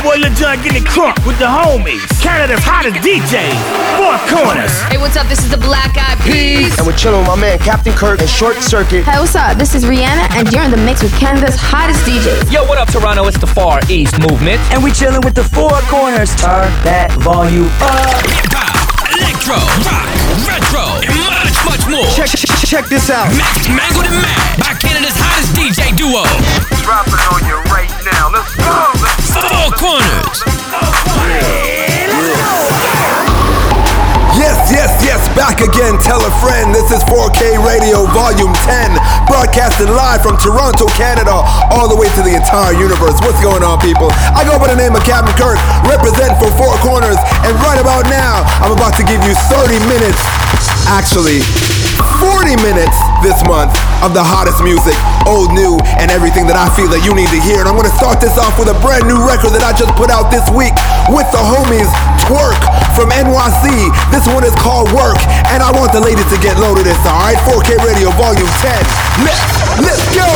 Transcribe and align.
your 0.00 0.12
boy 0.12 0.18
Lil 0.20 0.34
Jon 0.34 0.62
getting 0.62 0.82
crunk 0.84 1.14
with 1.26 1.38
the 1.38 1.46
homies. 1.46 2.04
Canada's 2.20 2.60
hottest 2.62 2.96
DJ, 3.04 3.52
Four 3.96 4.16
Corners. 4.28 4.72
Hey, 4.88 4.98
what's 4.98 5.16
up? 5.16 5.26
This 5.28 5.40
is 5.44 5.50
the 5.50 5.58
Black 5.58 5.96
Eyed 5.96 6.18
Peas. 6.24 6.76
And 6.78 6.86
we're 6.86 6.96
chilling 6.96 7.20
with 7.20 7.28
my 7.28 7.36
man 7.36 7.58
Captain 7.58 7.92
Kirk 7.92 8.20
and 8.20 8.28
Short 8.28 8.56
Circuit. 8.56 9.04
Hey, 9.04 9.18
what's 9.18 9.34
up? 9.34 9.58
This 9.58 9.74
is 9.74 9.84
Rihanna, 9.84 10.30
and 10.36 10.52
you're 10.52 10.62
in 10.62 10.70
the 10.70 10.80
mix 10.80 11.02
with 11.02 11.12
Canada's 11.18 11.56
hottest 11.56 12.04
DJs. 12.04 12.52
Yo, 12.52 12.64
what 12.64 12.78
up, 12.78 12.88
Toronto? 12.88 13.26
It's 13.26 13.38
the 13.38 13.46
Far 13.46 13.80
East 13.88 14.18
Movement. 14.20 14.60
And 14.72 14.82
we're 14.82 14.94
chilling 14.94 15.20
with 15.22 15.34
the 15.34 15.44
Four 15.44 15.76
Corners. 15.90 16.34
Turn 16.36 16.70
that 16.84 17.12
volume 17.20 17.68
up. 17.84 18.24
Pop, 18.48 19.10
electro, 19.12 19.58
rock, 19.84 20.08
retro, 20.46 20.84
and 21.04 21.49
much, 21.66 21.84
much 21.84 21.90
more. 21.90 22.06
Check, 22.14 22.28
check, 22.28 22.50
check 22.64 22.84
this 22.88 23.10
out. 23.10 23.28
Max 23.36 23.68
Mangled 23.68 24.06
and 24.06 24.18
Mac 24.22 24.58
by 24.58 24.72
Canada's 24.78 25.16
hottest 25.16 25.52
DJ 25.56 25.92
duo. 25.96 26.24
Dropping 26.84 27.20
on 27.34 27.42
you 27.48 27.58
right 27.72 27.90
now. 28.06 28.30
Let's 28.30 28.54
go. 28.56 28.92
Let's 29.02 29.34
go. 29.34 29.40
4KORNERS. 29.74 30.40
Yes, 34.40 34.72
yes, 34.72 34.88
yes, 35.04 35.20
back 35.36 35.60
again. 35.60 36.00
Tell 36.00 36.22
a 36.24 36.32
friend. 36.40 36.72
This 36.72 36.88
is 36.88 37.04
4K 37.04 37.60
Radio 37.60 38.08
Volume 38.08 38.54
10, 38.64 38.96
broadcasted 39.28 39.92
live 39.92 40.24
from 40.24 40.40
Toronto, 40.40 40.88
Canada, 40.96 41.44
all 41.76 41.92
the 41.92 41.98
way 41.98 42.08
to 42.16 42.22
the 42.24 42.32
entire 42.32 42.72
universe. 42.72 43.20
What's 43.20 43.42
going 43.44 43.60
on, 43.60 43.76
people? 43.84 44.08
I 44.32 44.48
go 44.48 44.56
by 44.56 44.72
the 44.72 44.80
name 44.80 44.96
of 44.96 45.04
Captain 45.04 45.34
Kirk, 45.36 45.60
represent 45.84 46.40
for 46.40 46.48
4KORNERS, 46.56 47.20
and 47.44 47.52
right 47.60 47.76
about 47.82 48.08
now, 48.08 48.40
I'm 48.64 48.72
about 48.72 48.96
to 48.96 49.04
give 49.04 49.20
you 49.28 49.36
30 49.52 49.76
minutes, 49.92 50.22
actually, 50.90 51.38
40 52.18 52.58
minutes 52.66 52.98
this 53.22 53.38
month 53.46 53.70
of 54.02 54.10
the 54.10 54.22
hottest 54.22 54.58
music, 54.66 54.98
old, 55.22 55.54
new, 55.54 55.78
and 56.02 56.10
everything 56.10 56.50
that 56.50 56.58
I 56.58 56.66
feel 56.74 56.90
that 56.90 57.06
you 57.06 57.14
need 57.14 57.30
to 57.30 57.40
hear. 57.46 57.62
And 57.62 57.70
I'm 57.70 57.78
gonna 57.78 57.94
start 57.94 58.18
this 58.18 58.34
off 58.34 58.58
with 58.58 58.66
a 58.66 58.76
brand 58.82 59.06
new 59.06 59.22
record 59.22 59.54
that 59.54 59.62
I 59.62 59.70
just 59.70 59.94
put 59.94 60.10
out 60.10 60.34
this 60.34 60.42
week 60.50 60.74
with 61.14 61.30
the 61.30 61.38
homies 61.38 61.88
TWRK 62.26 62.58
from 62.98 63.14
NYC. 63.14 63.86
This 64.10 64.26
one 64.26 64.42
is 64.42 64.54
called 64.58 64.90
Work, 64.90 65.22
and 65.54 65.62
I 65.62 65.70
want 65.70 65.94
the 65.94 66.02
ladies 66.02 66.26
to 66.34 66.38
get 66.42 66.58
loaded 66.58 66.82
this, 66.84 66.98
alright? 67.06 67.38
4K 67.46 67.78
Radio 67.86 68.10
Volume 68.18 68.50
10. 68.58 68.74
Let's, 69.22 69.46
let's 69.78 70.04
go! 70.10 70.26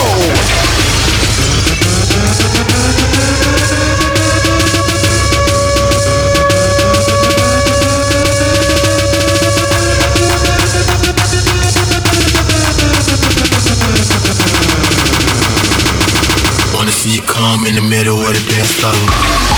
You 17.61 17.69
in 17.69 17.75
the 17.75 17.81
middle 17.81 18.19
of 18.19 18.33
the 18.33 18.51
dance 18.51 18.73
floor. 18.81 19.54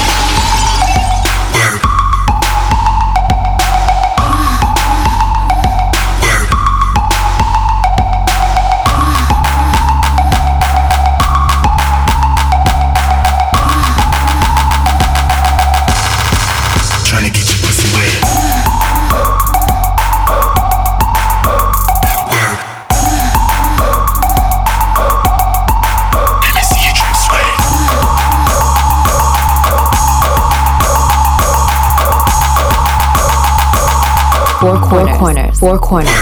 4KORNERS. 35.57 36.13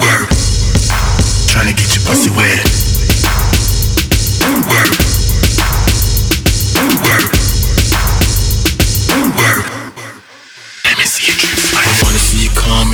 Work. 0.00 0.30
Tryna 1.50 1.74
get 1.74 1.90
your 1.96 2.04
pussy 2.06 2.30
wet. 2.30 2.66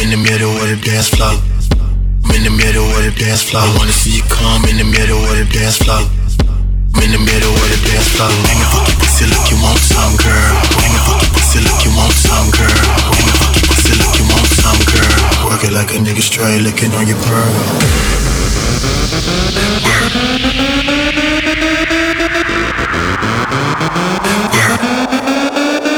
In 0.03 0.11
the 0.11 0.17
middle 0.19 0.53
of 0.53 0.69
the 0.69 0.77
dance 0.85 1.09
floor. 1.09 1.33
I'm 2.25 2.31
in 2.37 2.45
the 2.45 2.51
middle 2.51 2.85
of 2.85 3.05
the 3.05 3.11
dance 3.19 3.43
floor. 3.51 3.63
I 3.63 3.77
wanna 3.77 3.93
see 3.93 4.17
you 4.17 4.23
come 4.29 4.65
in 4.67 4.77
the 4.77 4.85
middle 4.85 5.19
of 5.19 5.37
the 5.37 5.45
dance 5.53 5.79
floor. 5.79 6.26
I'm 6.97 7.03
in 7.05 7.13
the 7.13 7.19
middle 7.19 7.53
of 7.53 7.69
the 7.69 7.77
dance 7.85 8.09
floor. 8.17 8.33
Bang 8.41 8.57
your 8.57 8.73
fucking 8.73 8.97
pussy 8.97 9.29
like 9.29 9.51
you 9.53 9.61
want 9.61 9.77
some, 9.77 10.17
girl. 10.17 10.53
Bang 10.81 10.97
your 10.97 11.05
fucking 11.05 11.29
pussy 11.29 11.61
like 11.61 11.85
you 11.85 11.93
want 11.93 12.09
some, 12.09 12.49
girl. 12.57 12.73
Bang 13.13 13.21
your 13.21 13.37
fucking 13.37 13.69
pussy 13.69 13.93
like 14.01 14.17
you 14.17 14.25
want 14.33 14.49
some, 14.49 14.81
girl. 14.89 15.53
Work 15.53 15.69
it 15.69 15.77
like 15.77 15.93
a 15.93 16.01
nigga 16.01 16.25
straight 16.25 16.65
licking 16.65 16.97
on 16.97 17.05
your 17.05 17.21
pearl. 17.29 17.53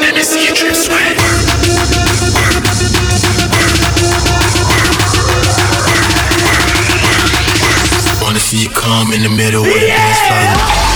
Let 0.03 0.15
me 0.19 0.23
see 0.27 0.51
you 0.51 0.53
drip 0.59 0.75
sweat. 0.75 1.15
Wanna 8.21 8.41
see 8.41 8.67
you 8.67 8.71
come 8.71 9.13
in 9.13 9.23
the 9.23 9.31
middle 9.31 9.63
of 9.63 9.71
the 9.73 9.87
dance 9.87 10.19
floor. 10.27 10.88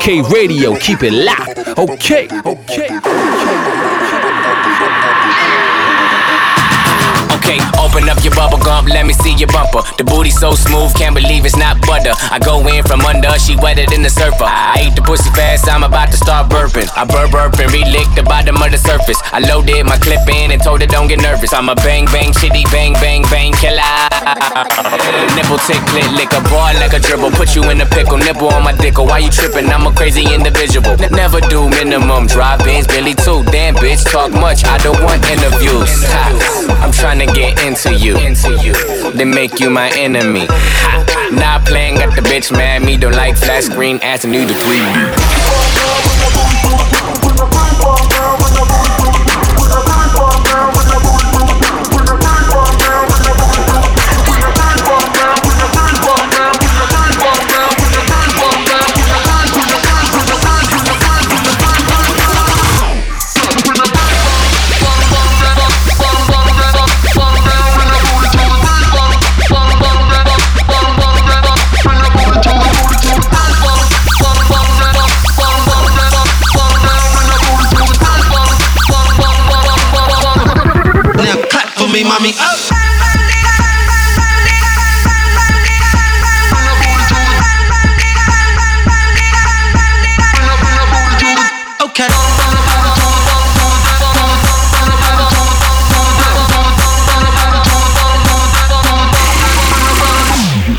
4K 0.00 0.32
Radio, 0.32 0.74
keep 0.76 1.02
it 1.02 1.12
locked. 1.12 1.58
Okay, 1.76 2.24
okay. 2.48 2.88
Okay, 7.36 7.60
open 7.76 8.08
up 8.08 8.16
your 8.24 8.32
bubble 8.32 8.56
gum, 8.64 8.86
let 8.86 9.04
me 9.04 9.12
see 9.12 9.34
your 9.36 9.48
bumper. 9.48 9.82
The 9.98 10.04
booty 10.04 10.30
so 10.30 10.52
smooth, 10.52 10.94
can't 10.96 11.14
believe 11.14 11.44
it's 11.44 11.56
not 11.56 11.84
butter. 11.84 12.12
I 12.32 12.38
go 12.38 12.66
in 12.66 12.82
from 12.84 13.02
under, 13.02 13.28
she 13.38 13.56
wetter 13.56 13.84
than 13.84 14.00
the 14.00 14.08
surfer. 14.08 14.48
I 14.48 14.88
ate 14.88 14.96
the 14.96 15.02
pussy 15.02 15.28
fast, 15.36 15.68
I'm 15.68 15.82
about 15.82 16.10
to 16.12 16.16
start 16.16 16.50
burping. 16.50 16.88
I 16.96 17.04
burp 17.04 17.32
burp 17.32 17.60
and 17.60 17.70
relick 17.70 18.08
the 18.16 18.22
bottom 18.22 18.56
of 18.56 18.70
the 18.70 18.78
surface. 18.78 19.20
I 19.32 19.40
loaded 19.40 19.84
my 19.84 19.98
clip 19.98 20.26
in 20.28 20.50
and 20.50 20.62
told 20.62 20.80
her 20.80 20.86
don't 20.86 21.08
get 21.08 21.20
nervous. 21.20 21.52
I'm 21.52 21.68
a 21.68 21.74
bang 21.74 22.06
bang 22.06 22.32
shitty 22.32 22.64
bang 22.72 22.94
bang 22.94 23.22
bang 23.28 23.52
killer. 23.52 23.99
Nipple 25.34 25.58
tick 25.66 25.82
click 25.90 26.06
lick 26.14 26.32
a 26.32 26.40
boy 26.46 26.70
like 26.78 26.92
a 26.92 27.00
dribble. 27.00 27.30
Put 27.32 27.56
you 27.56 27.64
in 27.70 27.80
a 27.80 27.86
pickle, 27.86 28.18
nipple 28.18 28.48
on 28.48 28.62
my 28.62 28.72
dick. 28.72 28.98
Why 28.98 29.18
you 29.18 29.30
tripping? 29.30 29.66
I'm 29.66 29.86
a 29.86 29.92
crazy 29.92 30.22
individual. 30.22 30.94
N- 31.02 31.12
never 31.12 31.40
do 31.40 31.68
minimum 31.68 32.26
drive-ins, 32.26 32.86
Billy 32.86 33.14
too. 33.14 33.42
Damn 33.50 33.74
bitch, 33.74 34.04
talk 34.10 34.30
much. 34.32 34.64
I 34.64 34.78
don't 34.78 35.02
want 35.02 35.24
interviews. 35.28 35.90
Ha. 36.06 36.78
I'm 36.82 36.92
trying 36.92 37.18
to 37.18 37.26
get 37.26 37.62
into 37.64 37.94
you. 37.94 38.14
Then 39.12 39.30
make 39.30 39.58
you 39.58 39.70
my 39.70 39.90
enemy. 39.98 40.46
Ha. 40.48 41.30
Not 41.32 41.66
playing, 41.66 41.96
got 41.96 42.14
the 42.14 42.22
bitch 42.22 42.52
mad. 42.52 42.82
Me 42.82 42.96
don't 42.96 43.14
like 43.14 43.36
flat 43.36 43.64
screen, 43.64 43.98
asking 44.02 44.34
you 44.34 44.46
to 44.46 44.54
3D. 44.54 45.40
Now 45.80 45.99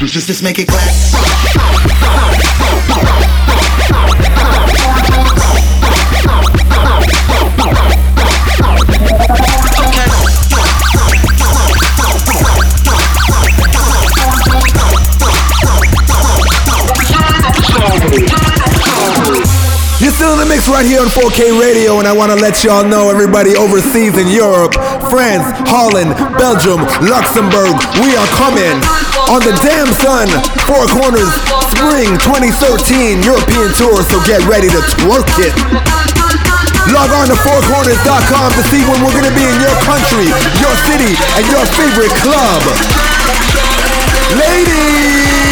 Just, 0.07 0.25
just 0.25 0.41
make 0.41 0.57
it 0.57 0.67
clap. 0.67 0.81
You're 20.01 20.09
still 20.09 20.33
in 20.33 20.39
the 20.39 20.47
mix 20.49 20.67
right 20.67 20.83
here 20.83 20.99
on 20.99 21.09
4K 21.09 21.61
Radio, 21.61 21.99
and 21.99 22.07
I 22.07 22.11
want 22.11 22.31
to 22.31 22.37
let 22.37 22.63
y'all 22.63 22.83
know, 22.83 23.11
everybody 23.11 23.55
overseas 23.55 24.17
in 24.17 24.27
Europe, 24.29 24.73
France, 25.13 25.45
Holland, 25.69 26.15
Belgium, 26.39 26.81
Luxembourg, 27.05 27.77
we 28.01 28.15
are 28.17 28.27
coming 28.41 29.00
on 29.31 29.39
the 29.47 29.55
Damn 29.63 29.87
Sun 29.95 30.27
4KORNERS 30.67 31.31
Spring 31.71 32.11
2013 32.19 33.23
European 33.23 33.71
Tour, 33.79 34.03
so 34.03 34.19
get 34.27 34.43
ready 34.43 34.67
to 34.67 34.81
twerk 34.99 35.23
it. 35.39 35.55
Log 36.91 37.07
on 37.15 37.31
to 37.31 37.37
4korners.com 37.39 38.51
to 38.51 38.63
see 38.67 38.83
when 38.91 38.99
we're 38.99 39.15
to 39.23 39.31
be 39.31 39.47
in 39.47 39.57
your 39.63 39.77
country, 39.87 40.27
your 40.59 40.75
city, 40.83 41.15
and 41.39 41.47
your 41.47 41.63
favorite 41.79 42.11
club. 42.19 42.59
Ladies! 44.35 45.50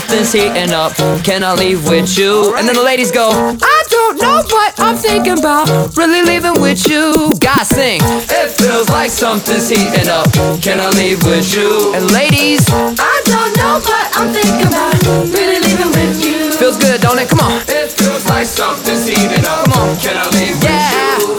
Something's 0.00 0.32
heating 0.32 0.72
up. 0.72 0.92
Can 1.22 1.44
I 1.44 1.54
leave 1.54 1.88
with 1.88 2.18
you? 2.18 2.56
And 2.56 2.66
then 2.66 2.74
the 2.74 2.82
ladies 2.82 3.12
go, 3.12 3.30
I 3.30 3.78
don't 3.88 4.16
know 4.20 4.42
what 4.50 4.74
I'm 4.80 4.96
thinking 4.96 5.38
about. 5.38 5.68
Really 5.96 6.22
leaving 6.22 6.60
with 6.60 6.88
you. 6.88 7.30
Guys 7.38 7.68
sing, 7.68 8.00
it 8.02 8.50
feels 8.58 8.88
like 8.88 9.10
something's 9.10 9.68
heating 9.68 10.08
up. 10.08 10.26
Can 10.60 10.80
I 10.80 10.90
leave 10.98 11.22
with 11.22 11.46
you? 11.54 11.94
And 11.94 12.10
ladies, 12.10 12.66
I 12.70 13.16
don't 13.30 13.54
know 13.54 13.78
what 13.86 14.06
I'm 14.18 14.34
thinking 14.34 14.66
about. 14.66 14.98
Really 15.30 15.60
leaving 15.62 15.92
with 15.94 16.18
you. 16.24 16.50
Feels 16.58 16.76
good, 16.76 17.00
don't 17.00 17.20
it? 17.20 17.28
Come 17.28 17.46
on. 17.46 17.62
It 17.68 17.92
feels 17.92 18.26
like 18.26 18.46
something's 18.46 19.06
heating 19.06 19.46
up. 19.46 19.62
Come 19.70 19.78
on. 19.78 19.96
Can 20.02 20.16
I 20.18 20.26
leave 20.34 20.58
with 20.58 20.74
yeah. 20.74 21.22
you? 21.22 21.38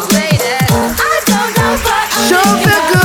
I 0.96 1.16
don't 1.28 1.52
know 1.60 1.74
what 1.84 2.08
I'm 2.08 2.28
Sure 2.32 2.52
feel 2.64 2.82
good 2.94 3.05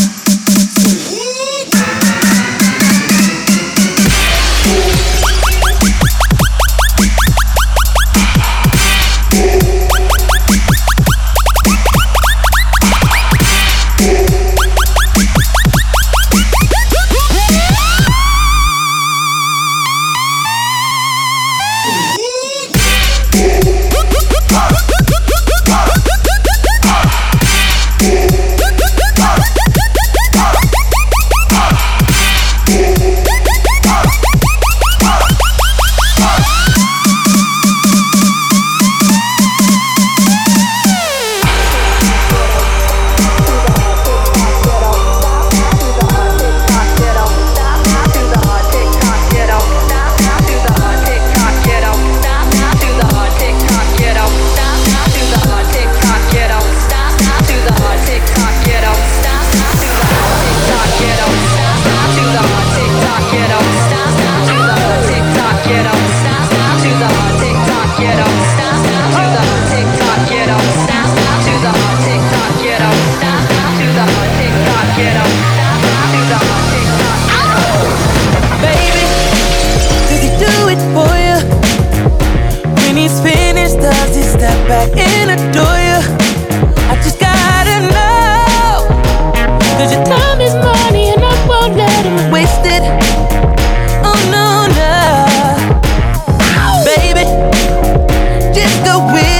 the 98.91 98.99
wind. 99.13 99.30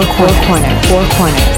Four 0.00 0.08
Corner. 0.08 0.28
Four 0.28 0.46
Corner. 0.46 0.80
Four 0.88 1.04
corner. 1.18 1.49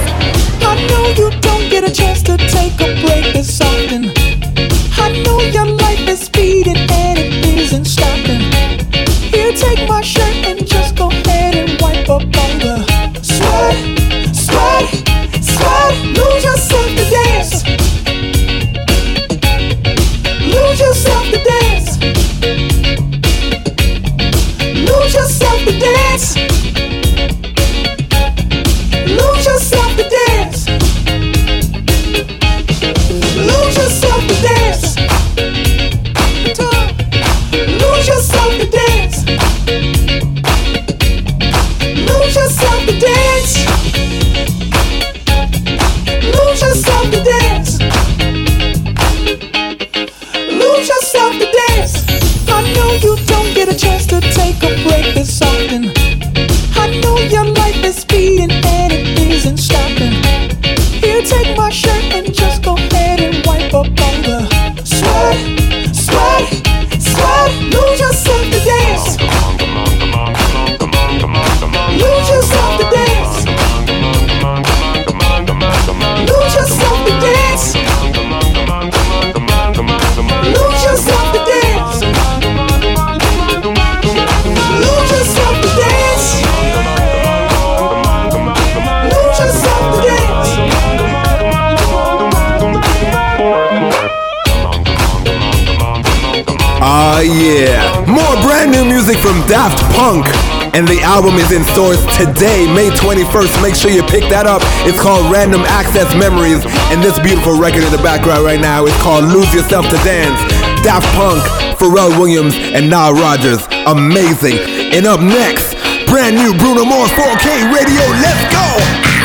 album 101.12 101.36
is 101.36 101.52
in 101.52 101.62
stores 101.76 102.00
today, 102.16 102.64
May 102.72 102.88
21st. 102.88 103.60
Make 103.60 103.76
sure 103.76 103.92
you 103.92 104.00
pick 104.08 104.24
that 104.32 104.48
up. 104.48 104.64
It's 104.88 104.96
called 104.96 105.28
Random 105.28 105.60
Access 105.68 106.08
Memories. 106.16 106.64
And 106.88 107.04
this 107.04 107.20
beautiful 107.20 107.52
record 107.60 107.84
in 107.84 107.92
the 107.92 108.00
background 108.00 108.48
right 108.48 108.60
now 108.60 108.88
is 108.88 108.96
called 108.96 109.28
Lose 109.28 109.52
Yourself 109.52 109.84
to 109.92 110.00
Dance. 110.08 110.40
Daft 110.80 111.04
Punk, 111.12 111.44
Pharrell 111.76 112.16
Williams, 112.16 112.56
and 112.56 112.88
Nile 112.88 113.12
Rodgers. 113.12 113.60
Amazing. 113.84 114.56
And 114.96 115.04
up 115.04 115.20
next, 115.20 115.76
brand 116.08 116.32
new 116.32 116.56
Bruno 116.56 116.88
Mars 116.88 117.12
4K 117.12 117.68
Radio. 117.68 118.02
Let's 118.16 118.48
go. 118.48 118.64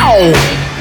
Ow! 0.04 0.28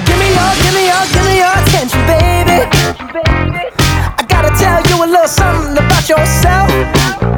Give 0.04 0.20
me 0.20 0.28
your, 0.36 0.52
give 0.60 0.76
me 0.76 0.92
your, 0.92 1.04
give 1.16 1.24
me 1.24 1.40
your 1.40 1.56
attention, 1.56 2.04
baby. 2.04 2.68
I 2.68 4.24
gotta 4.28 4.52
tell 4.60 4.84
you 4.92 5.00
a 5.00 5.08
little 5.08 5.32
something 5.32 5.72
about 5.72 6.04
yourself. 6.12 7.37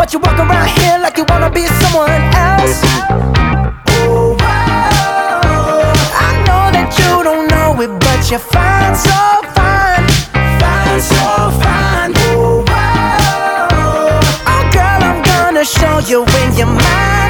But 0.00 0.14
you 0.14 0.18
walk 0.18 0.38
around 0.38 0.66
here 0.80 0.98
like 0.98 1.18
you 1.18 1.26
wanna 1.28 1.50
be 1.50 1.66
someone 1.66 2.10
else. 2.32 2.80
Oh, 4.00 4.34
I 6.26 6.30
know 6.46 6.64
that 6.72 6.88
you 6.98 7.22
don't 7.22 7.46
know 7.48 7.78
it, 7.82 7.92
but 8.00 8.30
you're 8.30 8.40
fine, 8.40 8.96
so 8.96 9.20
fine, 9.52 10.08
fine, 10.58 11.00
so 11.02 11.50
fine. 11.60 12.12
Oh, 12.16 12.64
oh 14.46 14.62
girl, 14.72 15.02
I'm 15.04 15.20
gonna 15.22 15.66
show 15.66 15.98
you 15.98 16.24
when 16.24 16.56
you're 16.56 16.66
mine. 16.66 17.29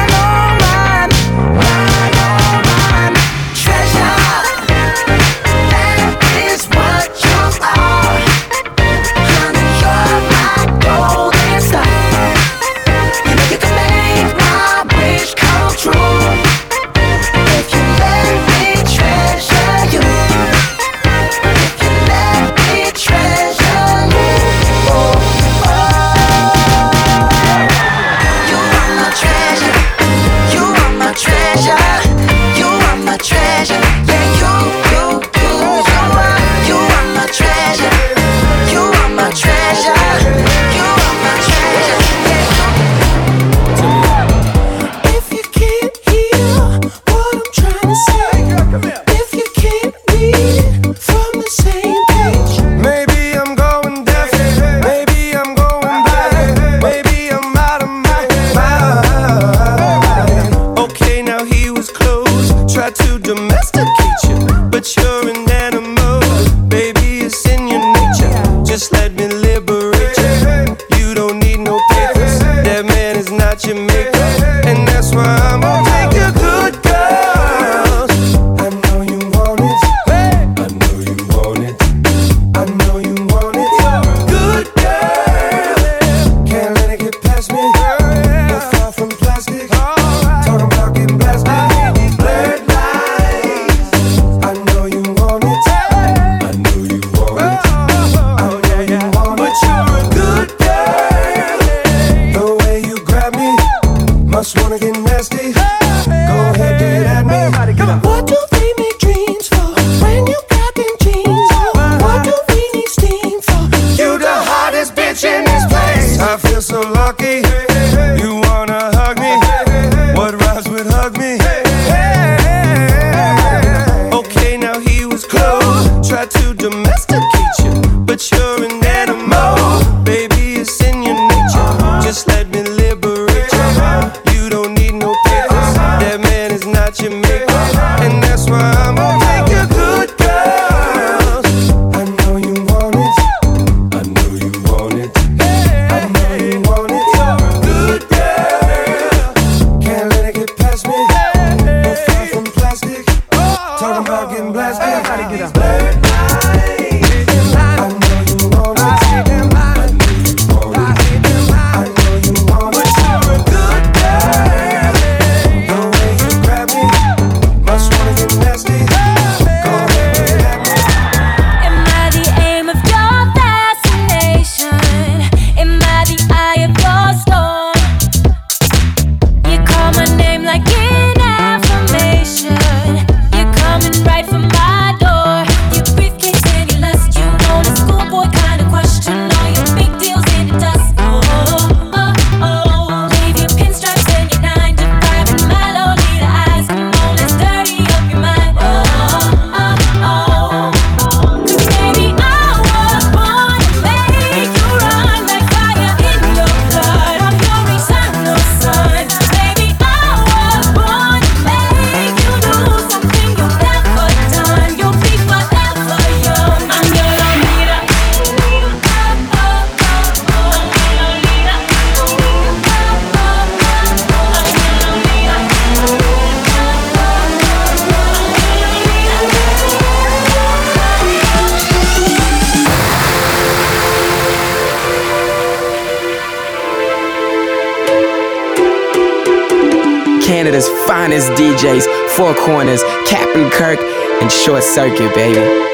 DJs, 241.61 241.85
4KORNERS, 242.15 242.81
Captain 243.05 243.47
Kirk, 243.51 243.79
and 244.21 244.31
Short 244.31 244.63
Circuit, 244.63 245.13
baby. 245.13 245.70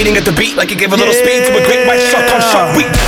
Eating 0.00 0.16
at 0.16 0.24
the 0.24 0.32
beat 0.32 0.56
like 0.56 0.72
it 0.72 0.78
gave 0.78 0.94
a 0.94 0.96
little 0.96 1.12
speed 1.12 1.44
to 1.44 1.52
a 1.52 1.62
great 1.66 1.86
white 1.86 2.00
shark 2.00 2.24
on 2.32 2.40
Shark 2.40 2.74
Week. 2.74 2.99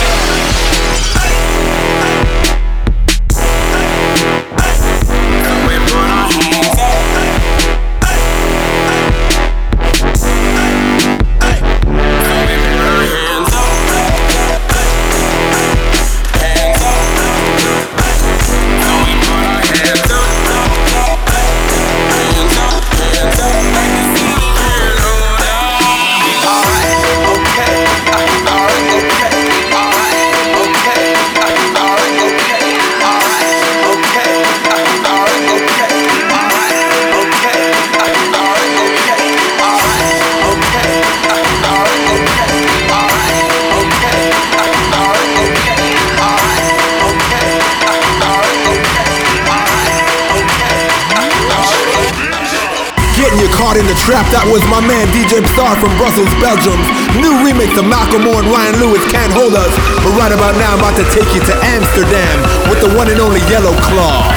Caught 53.73 53.81
in 53.81 53.89
the 53.89 54.01
trap, 54.05 54.29
that 54.37 54.45
was 54.53 54.61
my 54.69 54.85
man 54.85 55.09
DJ 55.17 55.41
Psar 55.41 55.73
from 55.81 55.89
Brussels, 55.97 56.29
Belgium. 56.45 56.77
New 57.25 57.33
remix 57.41 57.73
of 57.81 57.89
Macklemore 57.89 58.45
and 58.45 58.53
Ryan 58.53 58.77
Lewis, 58.85 59.01
Can't 59.09 59.33
Hold 59.33 59.57
Us. 59.57 59.73
But 60.05 60.13
right 60.13 60.29
about 60.29 60.61
now, 60.61 60.77
I'm 60.77 60.85
about 60.85 60.93
to 61.01 61.09
take 61.09 61.33
you 61.33 61.41
to 61.41 61.55
Amsterdam 61.65 62.37
with 62.69 62.85
the 62.85 62.93
one 62.93 63.09
and 63.09 63.17
only 63.17 63.41
Yellow 63.49 63.73
Claw. 63.81 64.29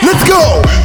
Let's 0.00 0.24
go! 0.24 0.75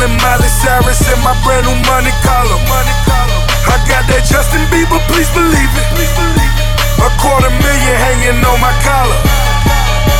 Selling 0.00 0.16
Miley 0.16 0.48
Cyrus 0.48 1.12
in 1.12 1.20
my 1.20 1.36
brand 1.44 1.68
new 1.68 1.76
money 1.84 2.08
collar. 2.24 2.56
Money 2.72 2.96
collar. 3.04 3.36
I 3.68 3.76
got 3.84 4.08
that 4.08 4.24
Justin 4.24 4.64
Bieber, 4.72 4.96
please 5.12 5.28
believe 5.36 5.72
it. 5.76 5.86
Please 5.92 6.08
believe 6.16 6.54
it. 6.56 7.04
A 7.04 7.08
quarter 7.20 7.52
million 7.52 7.96
hanging 8.00 8.40
on 8.40 8.58
my 8.64 8.72
collar. 8.80 9.20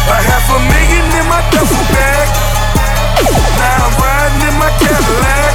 A 0.04 0.20
half 0.20 0.44
a 0.52 0.60
million 0.68 1.04
in 1.16 1.24
my 1.32 1.40
duffel 1.48 1.80
bag. 1.96 2.28
Now 3.56 3.88
I'm 3.88 3.96
riding 3.96 4.52
in 4.52 4.54
my 4.60 4.68
Cadillac. 4.84 5.54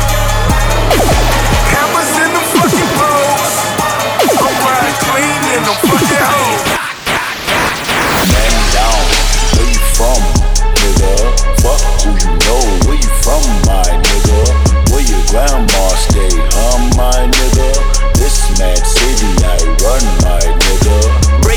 Hammers 1.70 2.14
in 2.18 2.30
the 2.34 2.42
fucking 2.50 2.92
bowls. 2.98 3.56
I'm 4.42 4.58
riding 4.58 4.98
clean 5.06 5.42
in 5.54 5.62
them 5.70 5.78
fucking 5.86 6.26
hoes. 6.34 6.66
Man 8.34 8.58
down, 8.74 9.06
where 9.54 9.70
you 9.70 9.82
from, 9.94 10.18
nigga? 17.28 17.55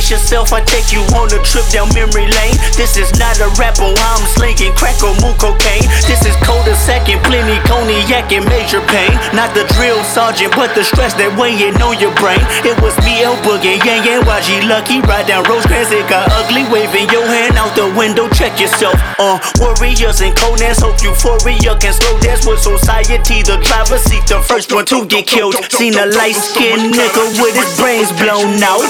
Brace 0.08 0.24
yourself, 0.24 0.54
I 0.56 0.64
take 0.64 0.88
you 0.88 1.04
on 1.20 1.28
a 1.36 1.40
trip 1.44 1.68
down 1.68 1.92
memory 1.92 2.32
lane. 2.32 2.56
This 2.80 2.96
is 2.96 3.12
not 3.20 3.36
a 3.44 3.52
rap 3.60 3.76
how 3.76 3.92
I'm 3.92 4.24
slinging 4.32 4.72
crack 4.72 4.96
or 5.04 5.12
moo 5.20 5.36
cocaine. 5.36 5.84
This 6.08 6.24
is 6.24 6.32
cold 6.40 6.64
a 6.64 6.72
second, 6.72 7.20
plenty 7.28 7.60
cognac 7.68 8.32
and 8.32 8.48
major 8.48 8.80
pain. 8.88 9.12
Not 9.36 9.52
the 9.52 9.68
drill 9.76 10.00
sergeant, 10.08 10.56
but 10.56 10.72
the 10.72 10.80
stress 10.80 11.12
that 11.20 11.28
weighing 11.36 11.76
on 11.84 12.00
your 12.00 12.16
brain. 12.16 12.40
It 12.64 12.80
was 12.80 12.96
me, 13.04 13.20
El 13.20 13.36
Boogie, 13.44 13.76
Yang 13.84 14.08
Yang, 14.08 14.22
YG 14.24 14.64
Lucky. 14.64 15.04
Ride 15.04 15.28
down 15.28 15.44
Rosecrans, 15.44 15.92
it 15.92 16.08
got 16.08 16.24
ugly. 16.40 16.64
Waving 16.72 17.12
your 17.12 17.28
hand 17.28 17.60
out 17.60 17.76
the 17.76 17.92
window, 17.92 18.32
check 18.32 18.56
yourself. 18.56 18.96
Uh, 19.20 19.36
warriors 19.60 20.24
and 20.24 20.32
Conan's 20.32 20.80
hope 20.80 20.96
euphoria 21.04 21.76
can 21.84 21.92
slow 21.92 22.16
dance 22.24 22.48
with 22.48 22.64
society. 22.64 23.44
The 23.44 23.60
driver 23.60 24.00
seat, 24.00 24.24
the 24.24 24.40
first 24.40 24.72
one 24.72 24.88
to 24.88 25.04
get 25.04 25.28
killed. 25.28 25.52
Seen 25.68 26.00
a 26.00 26.08
light 26.16 26.40
skinned 26.40 26.96
nigga 26.96 27.28
with 27.44 27.52
his 27.52 27.68
brains 27.76 28.08
blown 28.16 28.56
out. 28.64 28.88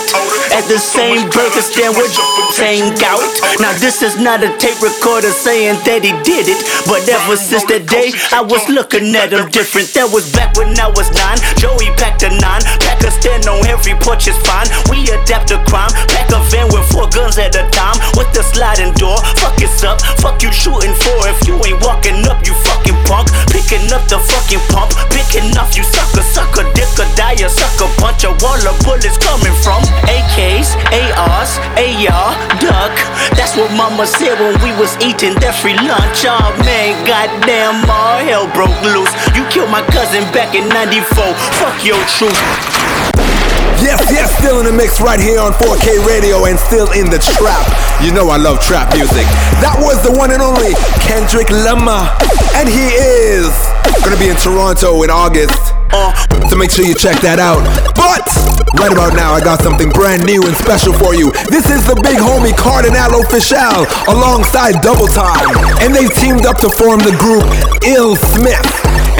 At 0.55 0.63
the 0.71 0.79
same 0.79 1.08
burger 1.33 1.65
stand 1.65 1.97
with 1.97 2.13
same 2.53 2.93
gout. 3.01 3.25
Now 3.61 3.73
this 3.81 4.03
is 4.03 4.21
not 4.21 4.45
a 4.45 4.53
tape 4.61 4.81
recorder 4.85 5.33
saying 5.33 5.81
that 5.89 6.05
he 6.05 6.13
did 6.21 6.51
it. 6.53 6.61
But 6.85 7.09
ever 7.09 7.37
since 7.37 7.65
that 7.73 7.89
day, 7.89 8.13
I 8.33 8.45
was 8.45 8.61
looking 8.69 9.15
at 9.17 9.33
him 9.33 9.49
different. 9.49 9.89
That 9.97 10.13
was 10.13 10.29
back 10.37 10.53
when 10.61 10.77
I 10.77 10.93
was 10.93 11.09
nine. 11.17 11.41
Joey 11.57 11.89
packed 11.97 12.27
a 12.27 12.31
nine. 12.31 12.61
Pack 12.85 13.01
a 13.05 13.11
stand 13.11 13.49
on 13.49 13.65
every 13.65 13.97
porch 14.05 14.29
is 14.29 14.37
fine. 14.45 14.69
We 14.93 15.09
adapt 15.09 15.49
to 15.55 15.59
crime. 15.65 15.93
Pack 16.13 16.29
a 16.35 16.41
van 16.53 16.69
with 16.69 16.85
four 16.93 17.09
guns 17.09 17.41
at 17.41 17.57
a 17.57 17.65
time. 17.73 17.97
With 18.13 18.29
the 18.37 18.45
sliding 18.45 18.93
door. 19.01 19.17
Fuck 19.41 19.57
it's 19.65 19.81
up. 19.85 20.03
Fuck 20.21 20.45
you 20.45 20.53
shooting 20.53 20.93
for. 20.93 21.17
If 21.31 21.41
you 21.49 21.57
ain't 21.65 21.81
walking 21.81 22.21
up, 22.29 22.45
you 22.45 22.53
fucking 22.69 22.99
punk. 23.09 23.33
Picking 23.49 23.89
up 23.95 24.05
the 24.13 24.21
fucking 24.21 24.63
pump. 24.69 24.93
Picking 25.09 25.49
off 25.57 25.73
you 25.73 25.85
sucker, 25.85 26.25
sucker, 26.27 26.67
dick 26.77 26.91
or 26.99 27.09
die, 27.17 27.39
a 27.41 27.49
sucker 27.49 27.89
punch. 27.97 28.25
A 28.25 28.33
wall 28.43 28.61
of 28.67 28.77
bullets 28.85 29.17
coming 29.23 29.55
from 29.63 29.81
AKs, 30.11 30.75
ARs, 30.99 31.59
AR, 31.79 32.31
duck. 32.59 32.95
That's 33.39 33.55
what 33.55 33.71
mama 33.79 34.07
said 34.07 34.39
when 34.43 34.59
we 34.67 34.75
was 34.75 34.99
eating 34.99 35.35
that 35.39 35.55
free 35.55 35.79
lunch. 35.79 36.27
Oh 36.27 36.51
man, 36.67 36.99
goddamn, 37.07 37.87
all 37.87 38.19
hell 38.19 38.51
broke 38.51 38.75
loose. 38.83 39.11
You 39.39 39.47
killed 39.47 39.71
my 39.71 39.83
cousin 39.95 40.27
back 40.35 40.59
in 40.59 40.67
94. 40.69 41.07
Fuck 41.63 41.87
your 41.87 42.01
truth. 42.19 42.35
Yes, 43.79 44.11
yes, 44.11 44.35
still 44.43 44.59
in 44.59 44.67
the 44.67 44.73
mix 44.73 45.01
right 45.01 45.21
here 45.21 45.39
on 45.39 45.53
4K 45.53 46.03
Radio 46.03 46.47
and 46.51 46.59
still 46.59 46.91
in 46.91 47.11
the 47.11 47.23
trap. 47.39 47.63
You 48.03 48.11
know 48.11 48.29
I 48.29 48.37
love 48.37 48.59
trap 48.59 48.93
music. 48.93 49.23
That 49.63 49.79
was 49.79 50.03
the 50.03 50.11
one 50.11 50.35
and 50.35 50.43
only 50.43 50.75
Kendrick 51.07 51.51
Lamar. 51.51 52.11
And 52.59 52.67
he 52.67 52.91
is 52.99 53.55
gonna 54.03 54.19
be 54.19 54.35
in 54.35 54.37
Toronto 54.37 55.03
in 55.07 55.11
August. 55.11 55.78
So 56.51 56.57
make 56.57 56.71
sure 56.71 56.85
you 56.85 56.95
check 56.95 57.21
that 57.21 57.37
out. 57.41 57.61
But 57.97 58.25
right 58.81 58.93
about 58.93 59.13
now, 59.17 59.33
I 59.33 59.41
got 59.41 59.61
something 59.61 59.89
brand 59.91 60.25
new 60.25 60.41
and 60.45 60.57
special 60.57 60.93
for 60.93 61.15
you. 61.15 61.33
This 61.49 61.69
is 61.69 61.85
the 61.85 61.97
big 62.01 62.17
homie 62.17 62.57
Kardinal 62.57 63.21
Offishall 63.21 63.89
alongside 64.09 64.81
Double 64.81 65.09
Time. 65.09 65.53
And 65.85 65.93
they've 65.93 66.13
teamed 66.13 66.47
up 66.47 66.61
to 66.65 66.69
form 66.69 67.01
the 67.01 67.17
group 67.21 67.45
Ill 67.85 68.17
Smith. 68.17 68.65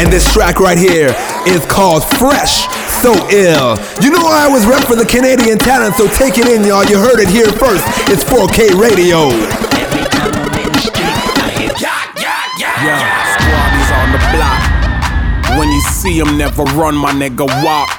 And 0.01 0.13
this 0.13 0.25
track 0.33 0.61
right 0.61 0.79
here 0.79 1.13
is 1.45 1.65
called 1.67 2.05
Fresh 2.17 2.69
So 3.03 3.13
Ill. 3.29 3.77
You 4.01 4.15
know 4.15 4.25
I 4.25 4.47
always 4.49 4.65
rep 4.65 4.85
for 4.85 4.97
the 4.97 5.09
Canadian 5.09 5.59
talent, 5.59 5.97
so 5.97 6.07
take 6.09 6.39
it 6.39 6.47
in, 6.47 6.65
y'all. 6.65 6.85
You 6.85 6.97
heard 6.97 7.21
it 7.21 7.29
here 7.29 7.51
first. 7.51 7.85
It's 8.09 8.25
4K 8.25 8.79
Radio. 8.79 9.68
See 16.09 16.19
him, 16.19 16.39
never 16.39 16.63
run, 16.65 16.97
my 16.97 17.13
nigga, 17.13 17.47
walk. 17.65 17.98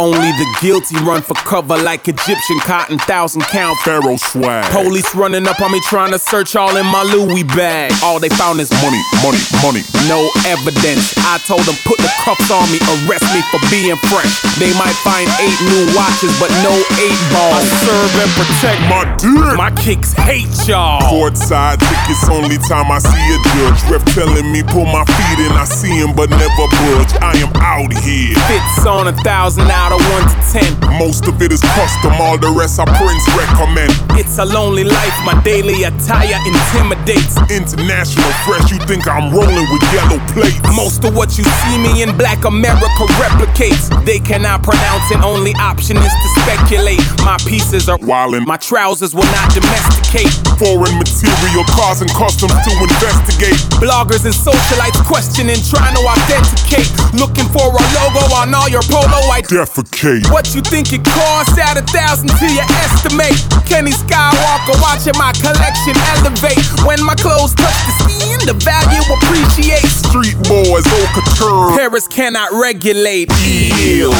Only 0.00 0.32
the 0.32 0.48
guilty 0.62 0.96
run 1.04 1.20
for 1.20 1.34
cover 1.44 1.76
like 1.76 2.08
Egyptian 2.08 2.58
cotton, 2.64 2.96
thousand 3.04 3.42
count 3.52 3.76
Pharaoh 3.84 4.16
swag. 4.16 4.64
Police 4.72 5.14
running 5.14 5.46
up 5.46 5.60
on 5.60 5.70
me 5.72 5.80
trying 5.92 6.10
to 6.12 6.18
search 6.18 6.56
all 6.56 6.74
in 6.80 6.86
my 6.86 7.02
Louis 7.02 7.44
bag. 7.44 7.92
All 8.02 8.18
they 8.18 8.30
found 8.30 8.64
is 8.64 8.72
money, 8.80 9.02
money, 9.20 9.44
money. 9.60 9.84
No 10.08 10.24
evidence. 10.48 11.12
I 11.28 11.36
told 11.44 11.68
them 11.68 11.76
put 11.84 12.00
the 12.00 12.08
cuffs 12.24 12.48
on 12.48 12.64
me, 12.72 12.80
arrest 12.80 13.28
me 13.36 13.44
for 13.52 13.60
being 13.68 14.00
fresh. 14.08 14.40
They 14.56 14.72
might 14.80 14.96
find 15.04 15.28
eight 15.36 15.60
new 15.68 15.92
watches, 15.92 16.32
but 16.40 16.48
no 16.64 16.72
eight 16.96 17.20
balls. 17.28 17.60
I 17.60 17.84
serve 17.84 18.12
and 18.24 18.32
protect 18.40 18.80
my 18.88 19.04
dick. 19.20 19.52
My 19.60 19.68
kicks 19.84 20.16
hate 20.16 20.48
y'all. 20.64 21.04
Courtside, 21.12 21.76
think 21.76 22.00
it's 22.08 22.24
only 22.32 22.56
time 22.56 22.88
I 22.88 23.04
see 23.04 23.26
a 23.36 23.38
judge. 23.52 23.84
Ref 23.92 24.04
telling 24.16 24.48
me 24.48 24.64
pull 24.64 24.88
my 24.88 25.04
feet 25.04 25.44
in, 25.44 25.52
I 25.52 25.68
see 25.68 25.92
him 25.92 26.16
but 26.16 26.32
never 26.32 26.64
budge. 26.88 27.12
I 27.20 27.36
am 27.36 27.52
out 27.60 27.92
here. 28.00 28.32
Fits 28.48 28.88
on 28.88 29.12
a 29.12 29.12
thousand 29.20 29.68
out 29.90 30.00
of 30.00 30.12
one 30.12 30.22
to 30.22 30.38
ten. 30.50 30.70
Most 30.98 31.26
of 31.26 31.40
it 31.42 31.52
is 31.52 31.60
custom, 31.60 32.12
all 32.20 32.38
the 32.38 32.50
rest 32.50 32.78
I 32.78 32.84
prince 32.84 33.24
recommend. 33.34 33.92
It's 34.18 34.38
a 34.38 34.44
lonely 34.44 34.84
life, 34.84 35.16
my 35.24 35.34
daily 35.42 35.84
attire 35.84 36.38
intimidates. 36.46 37.36
International 37.50 38.30
fresh, 38.46 38.70
you 38.70 38.78
think 38.86 39.08
I'm 39.08 39.32
rolling 39.32 39.66
with 39.70 39.82
yellow 39.92 40.20
plates. 40.32 40.60
Most 40.76 41.04
of 41.04 41.16
what 41.16 41.38
you 41.38 41.44
see 41.44 41.76
me 41.78 42.02
in 42.02 42.16
black 42.16 42.44
America 42.44 43.04
replicates. 43.18 43.88
They 44.04 44.18
cannot 44.18 44.62
pronounce 44.62 45.10
it, 45.10 45.22
only 45.22 45.54
option 45.58 45.96
is 45.96 46.12
to 46.12 46.28
speculate. 46.42 47.02
My 47.24 47.36
pieces 47.46 47.88
are 47.88 47.98
wildin', 47.98 48.46
my 48.46 48.56
trousers 48.56 49.14
will 49.14 49.30
not 49.34 49.52
domesticate. 49.54 50.30
Foreign 50.60 50.96
material, 50.98 51.64
causing 51.72 52.08
customs 52.12 52.52
to 52.52 52.72
investigate. 52.76 53.58
Bloggers 53.80 54.24
and 54.28 54.34
socialites 54.34 55.00
questioning, 55.06 55.58
trying 55.64 55.96
to 55.96 56.02
authenticate. 56.04 56.90
Looking 57.16 57.48
for 57.50 57.72
a 57.72 57.82
logo 57.96 58.22
on 58.36 58.54
all 58.54 58.68
your 58.68 58.84
polo, 58.84 59.32
I 59.32 59.40
defecate. 59.70 60.30
What 60.30 60.54
you 60.54 60.60
think 60.60 60.92
it 60.92 61.04
costs? 61.04 61.58
Add 61.58 61.78
a 61.78 61.82
thousand 61.82 62.28
to 62.28 62.46
your 62.52 62.64
estimate. 62.82 63.36
Kenny 63.66 63.92
Skywalker 63.92 64.80
watching 64.82 65.16
my 65.18 65.32
collection 65.40 65.94
elevate. 66.16 66.64
When 66.86 67.02
my 67.04 67.14
clothes 67.14 67.54
touch 67.54 67.74
the 67.86 67.92
skin, 68.04 68.38
the 68.46 68.54
value 68.64 69.02
appreciates. 69.14 70.02
Street 70.06 70.36
boys, 70.48 70.86
au 70.86 71.06
couture. 71.14 71.76
Paris 71.76 72.08
cannot 72.08 72.52
regulate. 72.52 73.30
Ill. 73.78 74.12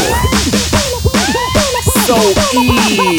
So 2.07 2.17
ill. 2.55 3.19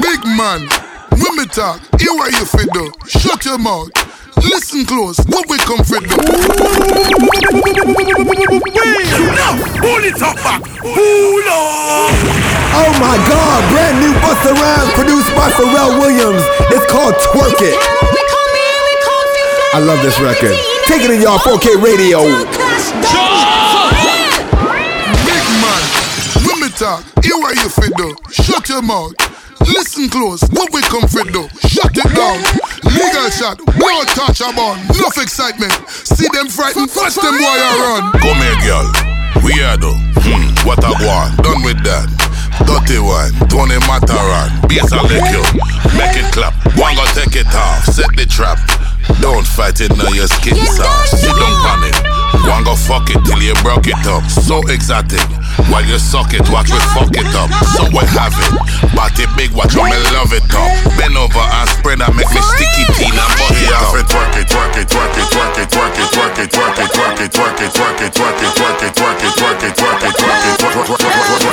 Big 0.00 0.22
man, 0.36 0.68
when 1.18 1.36
me 1.36 1.46
talk, 1.46 1.80
hear 1.98 2.12
what 2.14 2.30
you 2.32 2.44
fit 2.44 2.72
do. 2.72 2.92
Shut 3.08 3.44
your 3.44 3.58
mouth. 3.58 4.05
Listen 4.42 4.84
close, 4.84 5.18
what 5.26 5.48
we 5.48 5.56
come 5.58 5.82
fit 5.84 6.02
do. 6.04 6.16
Now, 9.32 9.56
pull 9.80 10.04
it 10.04 10.20
up 10.20 10.36
back. 10.44 10.62
Pull 10.80 11.46
up. 11.48 12.12
Oh 12.76 12.92
my 13.00 13.16
god, 13.28 13.60
brand 13.72 13.96
new 14.00 14.12
Busta 14.20 14.52
Rhymes 14.52 14.92
produced 14.92 15.32
by 15.34 15.48
Pharrell 15.56 15.98
Williams. 15.98 16.42
It's 16.68 16.84
called 16.92 17.14
Twerk 17.32 17.60
It. 17.60 17.76
I 19.72 19.80
love 19.80 20.00
this 20.02 20.18
record. 20.20 20.56
Take 20.86 21.02
it 21.02 21.10
in 21.10 21.20
y'all 21.22 21.38
4K 21.38 21.82
radio. 21.82 22.20
Big 25.24 25.44
man, 25.60 25.82
when 26.46 26.60
me 26.60 26.68
talk, 26.76 27.04
hear 27.24 27.36
what 27.36 27.56
you 27.56 27.68
do. 27.96 28.16
Shut 28.30 28.68
your 28.68 28.82
mouth. 28.82 29.35
Listen 29.68 30.08
close, 30.08 30.42
what 30.54 30.72
we 30.72 30.80
come 30.82 31.06
for 31.08 31.24
do. 31.24 31.48
Shut 31.66 31.92
it 31.94 32.10
down. 32.14 32.38
Legal 32.86 33.28
shot, 33.30 33.58
blow 33.78 34.02
touch 34.14 34.40
a 34.40 34.52
bun. 34.54 34.78
Enough 34.94 35.18
excitement. 35.18 35.74
See 35.88 36.28
them 36.32 36.48
frightened, 36.48 36.90
watch 36.94 37.14
them 37.14 37.36
boy 37.36 37.58
a 37.58 37.70
run. 37.82 38.12
Come 38.22 38.40
here, 38.40 38.60
girl. 38.62 39.16
Weirdo. 39.42 39.92
Hmm, 40.24 40.48
what 40.66 40.82
a 40.82 40.90
one. 41.04 41.36
Done 41.42 41.62
with 41.62 41.82
that. 41.84 42.08
Dirty 42.64 42.98
one. 42.98 43.30
Tony 43.52 43.76
Matterhorn. 43.84 44.48
Bass 44.66 44.90
a 44.92 45.02
lick 45.04 45.22
you. 45.30 45.44
Make 45.94 46.16
it 46.16 46.32
clap. 46.32 46.54
One 46.78 46.96
go 46.96 47.04
take 47.12 47.36
it 47.36 47.46
off. 47.54 47.84
Set 47.84 48.08
the 48.16 48.24
trap. 48.24 48.58
Don't 49.20 49.46
fight 49.46 49.80
it 49.80 49.94
now 49.96 50.08
your 50.10 50.26
skin 50.26 50.56
soft. 50.66 51.10
Sit 51.10 51.30
down 51.36 51.56
on 51.68 51.84
it. 51.84 51.96
One 52.48 52.64
go 52.64 52.74
fuck 52.74 53.08
it 53.10 53.20
till 53.24 53.42
you 53.42 53.54
broke 53.62 53.86
it 53.86 54.06
up. 54.06 54.24
So 54.30 54.66
exotic. 54.68 55.22
While 55.72 55.84
you 55.88 55.98
suck 55.98 56.32
it, 56.36 56.44
watch 56.52 56.68
me 56.68 56.80
fuck 56.92 57.12
it 57.16 57.28
up. 57.32 57.48
So 57.72 57.88
we 57.88 58.04
have 58.12 58.36
it. 58.36 58.52
Body 58.92 59.24
big, 59.36 59.52
watch 59.56 59.74
me 59.74 59.88
love 60.12 60.32
it 60.36 60.44
up. 60.52 60.70
Bend 61.00 61.16
over 61.16 61.40
and 61.40 61.68
spread 61.72 62.00
and 62.04 62.12
make 62.12 62.28
me 62.28 62.40
sticky 62.40 62.84
teen 62.96 63.16
and 63.16 63.32
it 63.56 63.72
up. 63.72 63.96
Twerk 63.96 64.36
it, 64.36 64.48
twerk 64.52 64.76
it, 64.76 64.88
twerk 64.88 65.16
it, 65.16 65.26
twerk 65.32 65.56
it, 65.56 65.68
twerk 65.72 65.96
it, 65.96 66.08
twerk 66.12 66.36
it, 66.36 66.50
twerk 66.52 66.76
it, 66.76 66.92
twerk 66.92 67.20
it, 67.20 67.32
twerk 67.32 67.60
it, 67.60 67.72
twerk 67.72 68.00
it, 68.00 68.12
twerk 68.12 68.40
it, 68.44 68.52
twerk 68.52 68.82
it, 68.84 68.92
twerk 68.96 69.22
it, 69.24 69.36
twerk 69.36 69.62
it, 69.62 69.74
twerk 69.76 70.02
it, 70.02 70.14
twerk 70.14 70.36
it, 70.36 70.52
twerk 70.56 70.60
it, 71.00 71.46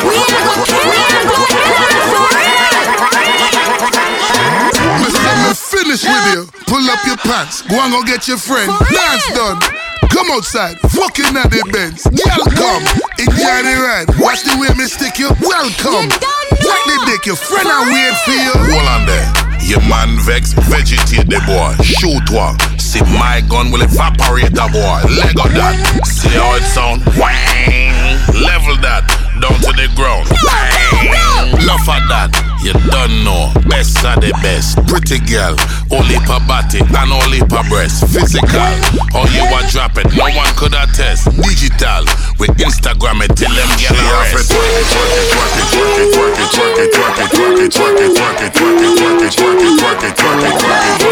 finish 5.54 6.04
with 6.04 6.34
you. 6.34 6.46
Pull 6.66 6.90
up 6.90 7.06
your 7.06 7.18
pants. 7.18 7.62
Go 7.64 7.80
and 7.80 7.92
go 7.92 8.04
get 8.04 8.28
your 8.28 8.38
friend. 8.38 8.72
Dance 8.92 9.28
done. 9.34 9.93
Come 10.10 10.32
outside, 10.32 10.80
fucking 10.92 11.38
at 11.38 11.52
the 11.52 11.64
Benz. 11.72 12.04
Girl, 12.10 12.44
come, 12.58 12.84
enjoy 13.20 13.60
the 13.64 13.76
ride. 13.80 14.10
Watch 14.20 14.44
the 14.44 14.58
way 14.60 14.72
me 14.76 14.86
stick 14.90 15.20
you. 15.20 15.30
Welcome. 15.40 16.10
Like 16.10 16.86
the 16.90 16.98
dick, 17.06 17.26
your 17.26 17.36
friend 17.36 17.68
I 17.68 17.86
wait 17.88 18.16
for 18.26 18.36
you. 18.36 18.56
Hold 18.74 18.90
on 18.90 19.06
there. 19.06 19.30
Your 19.64 19.82
man 19.88 20.20
vex, 20.26 20.54
vegetate 20.54 21.30
the 21.30 21.40
boy. 21.48 21.72
Shoot 21.84 22.30
one. 22.32 22.60
See 22.80 23.02
my 23.02 23.42
gun 23.50 23.72
will 23.72 23.82
evaporate 23.82 24.52
the 24.52 24.68
boy. 24.72 25.00
Leg 25.08 25.40
of 25.40 25.52
that. 25.56 25.78
See 26.06 26.30
how 26.30 26.56
it 26.56 26.64
sound? 26.64 27.06
Wang. 27.16 28.20
Level 28.44 28.76
that. 28.82 29.23
Down 29.44 29.60
to 29.60 29.76
the 29.76 29.92
ground. 29.92 30.24
Bang. 30.48 31.52
Laugh 31.68 31.84
at 31.92 32.08
that. 32.08 32.32
You 32.64 32.72
don't 32.88 33.28
know. 33.28 33.52
Best 33.68 34.00
of 34.08 34.24
the 34.24 34.32
best. 34.40 34.80
Pretty 34.88 35.20
girl. 35.28 35.60
Only 35.92 36.16
per 36.24 36.40
body 36.48 36.80
and 36.80 37.12
only 37.12 37.44
per 37.52 37.60
breast. 37.68 38.08
Physical. 38.08 38.72
How 39.12 39.28
you 39.36 39.44
are 39.44 39.68
dropping. 39.68 40.08
No 40.16 40.32
one 40.32 40.48
could 40.56 40.72
attest. 40.72 41.28
Digital. 41.44 42.08
We 42.40 42.48
Instagram 42.56 43.20
it 43.20 43.36
till 43.36 43.52
them 43.52 43.68
get 43.76 43.92
arrest. 43.92 44.48
Twerk 44.48 44.80
it, 44.80 44.88
twerk 44.88 45.12
it, 45.12 45.28
twerk 45.36 46.40
it, 46.40 46.48
twerk 46.56 46.80
it, 46.80 46.96
twerk 46.96 47.20
it, 47.20 47.36
twerk 47.36 47.60
it, 47.60 47.76
twerk 47.76 48.00
it, 48.00 48.16
twerk 48.16 48.40
it, 48.40 48.56
twerk 48.56 48.80
it, 48.80 48.96
twerk 48.96 49.28
it, 49.28 49.36
twerk 49.36 49.60
it, 49.60 49.76
twerk 49.76 50.00
it, 50.00 50.16
twerk 50.16 50.40
it, 50.40 50.40
twerk 50.40 50.48
it, 50.48 50.64
twerk 50.64 50.88
it, 50.88 51.04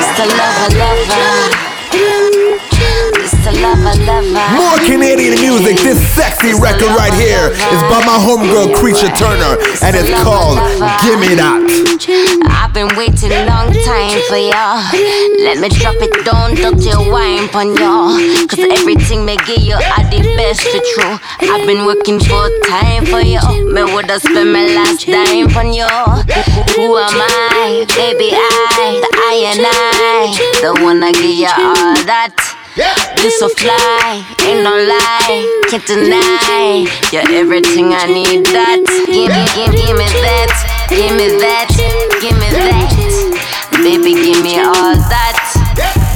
Mr. 0.00 0.24
Lover 0.32 0.72
Lover. 0.80 1.04
Mr. 1.04 1.12
Lover 1.12 1.12
Lover. 1.12 1.73
More 3.64 4.76
Canadian 4.84 5.40
music. 5.40 5.80
This 5.80 5.96
sexy 6.12 6.52
record 6.52 6.92
right 7.00 7.14
here 7.16 7.48
is 7.48 7.82
by 7.88 8.04
my 8.04 8.20
homegirl 8.20 8.76
Kreesha 8.76 9.08
Turner, 9.16 9.56
and 9.80 9.96
it's 9.96 10.12
called 10.20 10.60
Gimme 11.00 11.32
That. 11.40 11.64
I've 12.44 12.74
been 12.76 12.92
waiting 12.92 13.32
a 13.32 13.48
long 13.48 13.72
time 13.72 14.20
for 14.28 14.36
y'all. 14.36 14.84
Let 15.40 15.64
me 15.64 15.72
drop 15.72 15.96
it 16.04 16.12
down, 16.28 16.60
dirty 16.60 16.92
wine 17.08 17.48
pon 17.48 17.72
y'all. 17.72 18.20
Cause 18.48 18.60
everything 18.60 19.24
me 19.24 19.36
give 19.48 19.64
you 19.64 19.80
are 19.80 20.04
the 20.12 20.20
best 20.36 20.60
to 20.60 20.78
true. 20.92 21.16
I've 21.48 21.64
been 21.66 21.86
working 21.86 22.20
full 22.20 22.50
time 22.68 23.06
for 23.06 23.24
y'all. 23.24 23.48
Me 23.64 23.80
woulda 23.80 24.20
spent 24.20 24.52
my 24.52 24.68
last 24.76 25.06
dime 25.08 25.48
pon 25.48 25.72
y'all. 25.72 26.20
Who 26.76 27.00
am 27.00 27.16
I? 27.16 27.88
Baby, 27.96 28.28
I, 28.36 29.00
the 29.00 29.08
I 29.08 29.34
and 29.56 29.64
I. 29.64 30.36
The 30.60 30.84
one 30.84 31.02
I 31.02 31.12
give 31.12 31.24
you 31.24 31.48
all 31.48 31.96
that. 32.04 32.60
You 32.76 33.30
so 33.30 33.48
fly, 33.48 34.26
ain't 34.42 34.64
no 34.64 34.74
lie, 34.74 35.62
can't 35.70 35.86
deny. 35.86 36.82
You're 37.12 37.22
everything 37.30 37.94
I 37.94 38.10
need. 38.10 38.46
That, 38.50 38.82
give 39.06 39.30
me, 39.30 39.46
give, 39.54 39.70
give 39.78 39.94
me 39.94 40.02
that, 40.26 40.50
give 40.90 41.14
me 41.14 41.38
that, 41.38 41.70
give 42.18 42.34
me 42.34 42.50
that. 42.50 42.90
Baby, 43.78 44.14
give 44.18 44.42
me 44.42 44.58
all 44.58 44.98
that. 45.06 45.38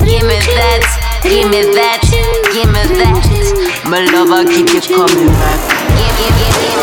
Give 0.02 0.26
me 0.26 0.34
that, 0.59 0.82
give 1.22 1.46
me 1.46 1.62
that, 1.78 2.02
give 2.50 2.66
me 2.74 2.82
that. 3.06 3.22
My 3.86 4.02
lover 4.11 4.42
keep 4.50 4.74
you 4.74 4.82
coming 4.82 5.30
back. 5.38 5.62
Give, 5.94 6.11
give, 6.18 6.34
give, 6.42 6.59
give 6.59 6.77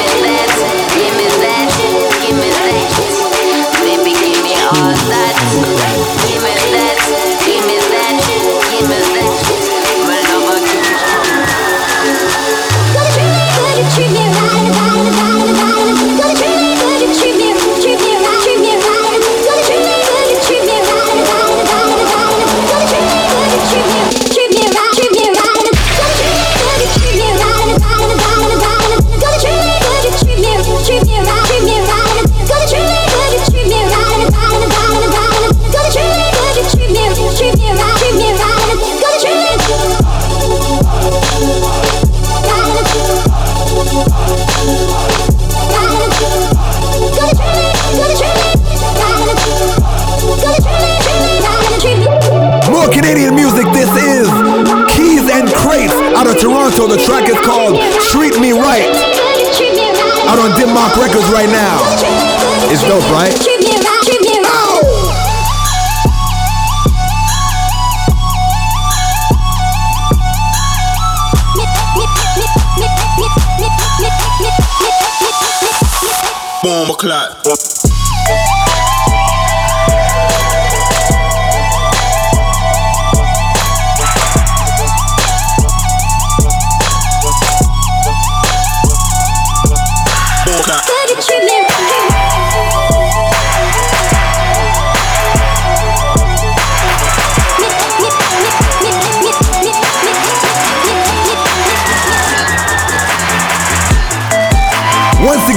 Bomb 77.15 77.94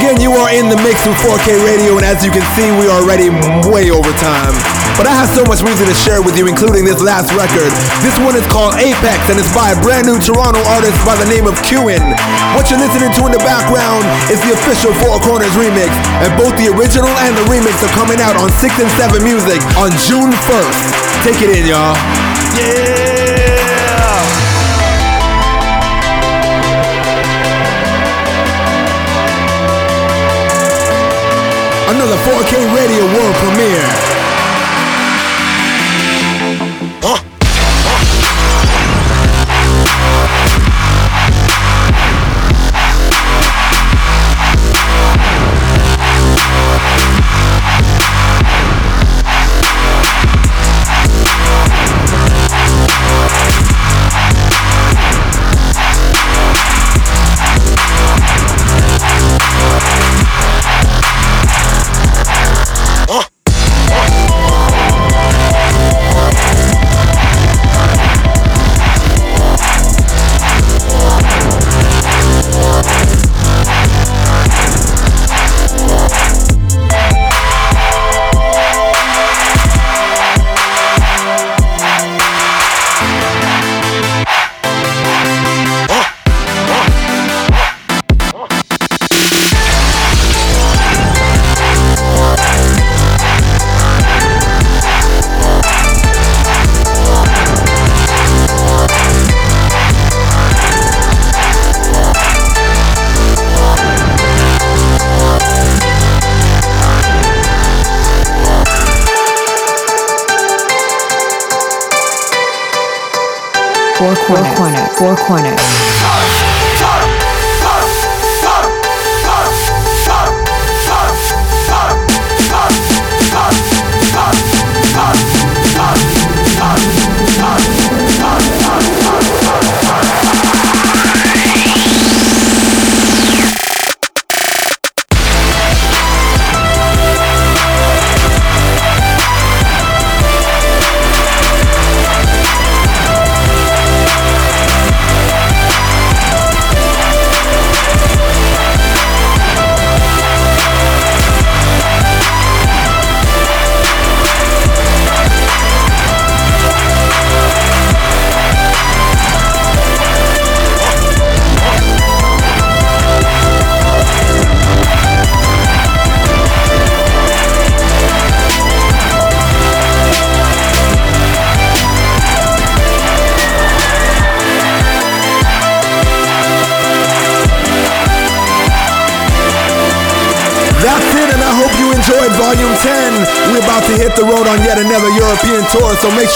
again, 0.09 0.25
you 0.25 0.33
are 0.33 0.49
in 0.49 0.73
the 0.73 0.79
mix 0.81 1.05
with 1.05 1.21
4K 1.21 1.61
Radio, 1.69 2.01
and 2.01 2.05
as 2.05 2.25
you 2.25 2.33
can 2.33 2.45
see, 2.57 2.73
we 2.81 2.89
are 2.89 3.05
already 3.05 3.29
way 3.69 3.93
over 3.93 4.09
time. 4.17 4.55
But 4.97 5.05
I 5.05 5.13
have 5.13 5.29
so 5.37 5.45
much 5.45 5.61
music 5.61 5.85
to 5.85 5.95
share 5.95 6.25
with 6.25 6.33
you, 6.41 6.49
including 6.49 6.89
this 6.89 7.05
last 7.05 7.29
record. 7.37 7.69
This 8.01 8.17
one 8.25 8.33
is 8.33 8.43
called 8.49 8.81
Apex, 8.81 9.29
and 9.29 9.37
it's 9.37 9.53
by 9.53 9.77
a 9.77 9.79
brand 9.85 10.09
new 10.09 10.17
Toronto 10.17 10.65
artist 10.73 10.97
by 11.05 11.15
the 11.21 11.29
name 11.29 11.45
of 11.45 11.55
QUEWIN. 11.61 12.01
What 12.57 12.73
you're 12.73 12.81
listening 12.81 13.13
to 13.13 13.23
in 13.29 13.33
the 13.37 13.45
background 13.45 14.03
is 14.33 14.41
the 14.49 14.57
official 14.57 14.97
4KORNERS 14.97 15.55
remix, 15.61 15.93
and 16.25 16.33
both 16.41 16.57
the 16.57 16.73
original 16.73 17.13
and 17.29 17.37
the 17.37 17.45
remix 17.53 17.77
are 17.85 17.93
coming 17.93 18.19
out 18.25 18.35
on 18.41 18.49
6 18.49 18.65
and 18.81 18.91
7 18.97 19.21
Music 19.21 19.61
on 19.77 19.93
June 20.09 20.33
1st. 20.33 20.89
Take 21.21 21.45
it 21.45 21.53
in, 21.53 21.69
y'all. 21.69 21.95
Yeah! 22.57 23.28
Another 31.99 32.15
4K 32.15 32.77
Radio 32.77 33.05
world 33.07 33.35
premiere. 33.35 34.08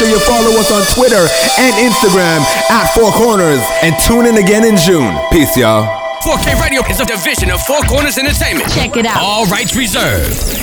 Sure 0.02 0.10
you 0.10 0.18
follow 0.18 0.58
us 0.58 0.72
on 0.72 0.82
Twitter 0.96 1.28
and 1.60 1.74
Instagram 1.78 2.40
at 2.70 2.86
4KORNERS 2.98 3.62
and 3.84 3.94
tune 4.00 4.26
in 4.26 4.36
again 4.36 4.64
in 4.64 4.76
June. 4.76 5.16
Peace, 5.30 5.56
y'all. 5.56 5.86
4K 6.22 6.60
Radio 6.60 6.82
is 6.90 6.98
a 6.98 7.04
division 7.04 7.52
of 7.52 7.60
4KORNERS 7.60 8.18
Entertainment. 8.18 8.68
Check 8.72 8.96
it 8.96 9.06
out. 9.06 9.18
All 9.22 9.46
rights 9.46 9.76
reserved. 9.76 10.61